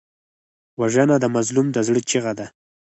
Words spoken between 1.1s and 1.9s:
د مظلوم د